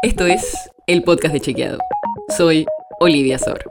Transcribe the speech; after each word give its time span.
Esto 0.00 0.26
es 0.26 0.70
el 0.86 1.02
podcast 1.02 1.34
de 1.34 1.40
Chequeado. 1.40 1.78
Soy 2.36 2.66
Olivia 3.00 3.36
Sor. 3.36 3.64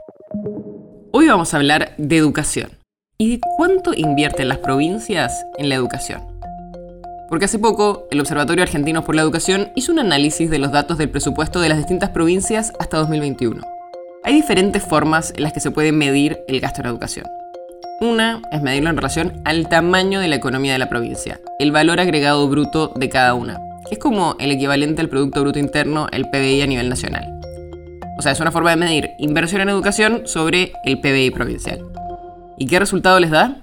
Hoy 1.10 1.26
vamos 1.26 1.54
a 1.54 1.56
hablar 1.56 1.94
de 1.96 2.18
educación 2.18 2.72
y 3.16 3.30
de 3.30 3.40
cuánto 3.56 3.94
invierten 3.94 4.48
las 4.48 4.58
provincias 4.58 5.42
en 5.56 5.70
la 5.70 5.76
educación. 5.76 6.20
Porque 7.30 7.46
hace 7.46 7.58
poco 7.58 8.06
el 8.10 8.20
Observatorio 8.20 8.62
Argentino 8.62 9.04
por 9.04 9.14
la 9.14 9.22
Educación 9.22 9.70
hizo 9.74 9.90
un 9.90 10.00
análisis 10.00 10.50
de 10.50 10.58
los 10.58 10.70
datos 10.70 10.98
del 10.98 11.08
presupuesto 11.08 11.62
de 11.62 11.70
las 11.70 11.78
distintas 11.78 12.10
provincias 12.10 12.74
hasta 12.78 12.98
2021. 12.98 13.62
Hay 14.22 14.34
diferentes 14.34 14.82
formas 14.82 15.32
en 15.34 15.44
las 15.44 15.54
que 15.54 15.60
se 15.60 15.70
puede 15.70 15.92
medir 15.92 16.40
el 16.46 16.60
gasto 16.60 16.82
en 16.82 16.88
educación. 16.88 17.26
Una 18.02 18.42
es 18.52 18.60
medirlo 18.60 18.90
en 18.90 18.96
relación 18.96 19.40
al 19.46 19.66
tamaño 19.70 20.20
de 20.20 20.28
la 20.28 20.36
economía 20.36 20.74
de 20.74 20.78
la 20.78 20.90
provincia, 20.90 21.40
el 21.58 21.72
valor 21.72 22.00
agregado 22.00 22.46
bruto 22.48 22.92
de 22.96 23.08
cada 23.08 23.32
una 23.32 23.67
es 23.90 23.98
como 23.98 24.36
el 24.38 24.50
equivalente 24.50 25.00
al 25.00 25.08
Producto 25.08 25.40
Bruto 25.40 25.58
Interno, 25.58 26.08
el 26.12 26.28
PBI 26.28 26.62
a 26.62 26.66
nivel 26.66 26.88
nacional. 26.88 27.26
O 28.18 28.22
sea, 28.22 28.32
es 28.32 28.40
una 28.40 28.52
forma 28.52 28.70
de 28.70 28.76
medir 28.76 29.10
inversión 29.18 29.60
en 29.60 29.68
educación 29.68 30.22
sobre 30.26 30.72
el 30.84 31.00
PBI 31.00 31.30
provincial. 31.30 31.84
¿Y 32.58 32.66
qué 32.66 32.78
resultado 32.78 33.20
les 33.20 33.30
da? 33.30 33.60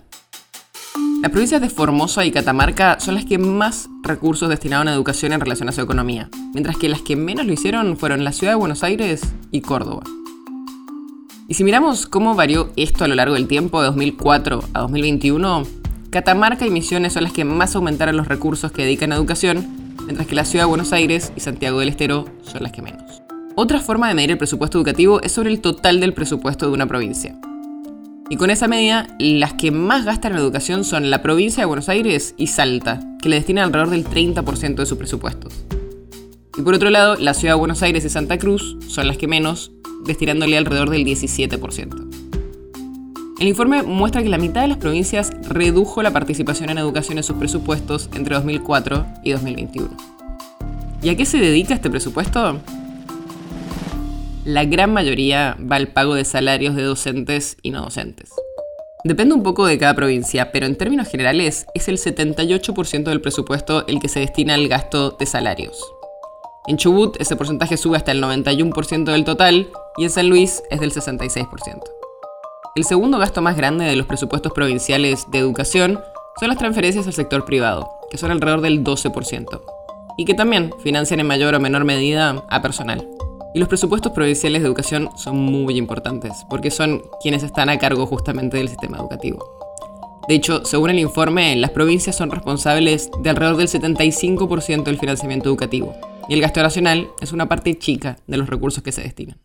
Las 1.22 1.32
provincias 1.32 1.60
de 1.60 1.70
Formosa 1.70 2.24
y 2.26 2.32
Catamarca 2.32 3.00
son 3.00 3.16
las 3.16 3.26
que 3.26 3.38
más 3.38 3.90
recursos 4.04 4.48
destinaron 4.48 4.88
a 4.88 4.94
educación 4.94 5.34
en 5.34 5.42
relación 5.42 5.68
a 5.70 5.72
su 5.72 5.82
economía, 5.82 6.30
mientras 6.54 6.78
que 6.78 6.88
las 6.88 7.02
que 7.02 7.16
menos 7.16 7.46
lo 7.46 7.54
hicieron 7.54 7.98
fueron 7.98 8.24
la 8.24 8.32
ciudad 8.32 8.54
de 8.54 8.58
Buenos 8.58 8.84
Aires 8.84 9.22
y 9.52 9.62
Córdoba. 9.62 10.04
Y 11.48 11.56
si 11.56 11.64
miramos 11.64 12.08
cómo 12.08 12.36
varió 12.36 12.72
esto 12.76 13.04
a 13.04 13.08
lo 13.08 13.16
largo 13.16 13.36
del 13.36 13.48
tiempo 13.48 13.82
de 13.82 13.88
2004 13.88 14.64
a 14.74 14.80
2021, 14.82 15.64
Catamarca 16.10 16.66
y 16.66 16.70
Misiones 16.70 17.14
son 17.14 17.24
las 17.24 17.34
que 17.34 17.44
más 17.44 17.76
aumentaron 17.76 18.16
los 18.16 18.28
recursos 18.28 18.72
que 18.72 18.84
dedican 18.84 19.12
a 19.12 19.16
educación 19.16 19.85
mientras 20.06 20.28
que 20.28 20.36
la 20.36 20.46
ciudad 20.46 20.66
de 20.66 20.70
Buenos 20.70 20.94
Aires 20.94 21.32
y 21.36 21.40
Santiago 21.40 21.80
del 21.80 21.90
Estero 21.90 22.26
son 22.44 22.64
las 22.64 22.72
que 22.72 22.82
menos. 22.82 23.22
Otra 23.56 23.80
forma 23.80 24.08
de 24.08 24.16
medir 24.16 24.32
el 24.32 24.38
presupuesto 24.38 24.78
educativo 24.78 25.22
es 25.22 25.32
sobre 25.32 25.50
el 25.50 25.62
total 25.62 26.00
del 26.00 26.14
presupuesto 26.14 26.68
de 26.68 26.74
una 26.74 26.88
provincia. 26.88 27.36
Y 28.30 28.38
con 28.38 28.50
esa 28.50 28.68
medida, 28.68 29.08
las 29.20 29.54
que 29.54 29.72
más 29.72 30.04
gastan 30.04 30.34
en 30.34 30.40
educación 30.40 30.84
son 30.84 31.10
la 31.10 31.22
provincia 31.22 31.62
de 31.62 31.68
Buenos 31.68 31.90
Aires 31.90 32.34
y 32.38 32.48
Salta, 32.48 33.00
que 33.22 33.30
le 33.30 33.36
destinan 33.36 33.66
alrededor 33.66 33.92
del 33.92 34.06
30% 34.06 34.76
de 34.76 34.86
sus 34.86 34.98
presupuestos. 34.98 35.54
Y 36.58 36.62
por 36.62 36.74
otro 36.74 36.90
lado, 36.90 37.16
la 37.18 37.34
ciudad 37.34 37.54
de 37.54 37.60
Buenos 37.60 37.84
Aires 37.84 38.04
y 38.04 38.10
Santa 38.10 38.38
Cruz 38.38 38.78
son 38.88 39.08
las 39.08 39.18
que 39.18 39.28
menos, 39.28 39.72
destinándole 40.06 40.58
alrededor 40.58 40.90
del 40.90 41.06
17%. 41.06 42.05
El 43.38 43.50
informe 43.50 43.84
muestra 43.84 44.24
que 44.24 44.30
la 44.30 44.38
mitad 44.38 44.62
de 44.62 44.70
las 44.70 44.78
provincias 44.78 45.32
redujo 45.50 46.02
la 46.02 46.12
participación 46.12 46.70
en 46.70 46.78
educación 46.78 47.18
en 47.18 47.24
sus 47.24 47.36
presupuestos 47.36 48.10
entre 48.16 48.36
2004 48.36 49.06
y 49.24 49.32
2021. 49.32 49.90
¿Y 51.02 51.10
a 51.10 51.18
qué 51.18 51.26
se 51.26 51.40
dedica 51.40 51.74
este 51.74 51.90
presupuesto? 51.90 52.62
La 54.46 54.64
gran 54.64 54.94
mayoría 54.94 55.58
va 55.60 55.76
al 55.76 55.90
pago 55.90 56.16
de 56.16 56.24
salarios 56.24 56.76
de 56.76 56.84
docentes 56.84 57.58
y 57.62 57.72
no 57.72 57.82
docentes. 57.82 58.32
Depende 59.04 59.36
un 59.36 59.44
poco 59.44 59.66
de 59.66 59.78
cada 59.78 59.96
provincia, 59.96 60.54
pero 60.54 60.66
en 60.66 60.78
términos 60.78 61.10
generales 61.10 61.66
es 61.76 61.90
el 61.90 61.98
78% 61.98 63.04
del 63.04 63.22
presupuesto 63.22 63.86
el 63.88 64.00
que 64.00 64.08
se 64.08 64.22
destina 64.22 64.54
al 64.54 64.70
gasto 64.70 65.12
de 65.12 65.26
salarios. 65.26 65.78
En 66.68 66.78
Chubut 66.78 67.20
ese 67.20 67.36
porcentaje 67.36 67.76
sube 67.76 67.98
hasta 67.98 68.14
el 68.14 68.24
91% 68.24 69.04
del 69.04 69.26
total 69.26 69.68
y 69.98 70.06
en 70.06 70.10
San 70.10 70.30
Luis 70.30 70.64
es 70.70 70.80
del 70.80 70.94
66%. 70.94 71.95
El 72.76 72.84
segundo 72.84 73.20
gasto 73.20 73.42
más 73.42 73.56
grande 73.56 73.86
de 73.86 73.96
los 73.96 74.06
presupuestos 74.06 74.52
provinciales 74.52 75.32
de 75.32 75.40
educación 75.40 76.02
son 76.38 76.50
las 76.50 76.58
transferencias 76.58 77.08
al 77.08 77.14
sector 77.14 77.46
privado, 77.46 77.90
que 78.12 78.18
son 78.18 78.32
alrededor 78.32 78.60
del 78.60 78.84
12%, 78.84 79.62
y 80.18 80.26
que 80.26 80.34
también 80.34 80.74
financian 80.84 81.22
en 81.22 81.26
mayor 81.26 81.56
o 81.56 81.60
menor 81.62 81.86
medida 81.86 82.44
a 82.50 82.62
personal. 82.62 83.08
Y 83.54 83.60
los 83.60 83.70
presupuestos 83.70 84.12
provinciales 84.12 84.62
de 84.62 84.68
educación 84.68 85.10
son 85.16 85.38
muy 85.38 85.78
importantes, 85.78 86.34
porque 86.50 86.70
son 86.70 87.02
quienes 87.22 87.44
están 87.44 87.70
a 87.70 87.80
cargo 87.80 88.08
justamente 88.08 88.58
del 88.58 88.68
sistema 88.68 88.98
educativo. 88.98 89.40
De 90.28 90.36
hecho, 90.36 90.66
según 90.66 90.90
el 90.90 91.00
informe, 91.00 91.56
las 91.56 91.72
provincias 91.72 92.18
son 92.18 92.30
responsables 92.30 93.10
de 93.22 93.30
alrededor 93.30 93.56
del 93.56 93.70
75% 93.70 94.84
del 94.84 95.00
financiamiento 95.00 95.48
educativo, 95.48 95.96
y 96.28 96.34
el 96.34 96.42
gasto 96.42 96.62
nacional 96.62 97.08
es 97.22 97.32
una 97.32 97.48
parte 97.48 97.80
chica 97.80 98.18
de 98.28 98.36
los 98.36 98.50
recursos 98.50 98.84
que 98.84 98.92
se 98.92 99.02
destinan. 99.02 99.45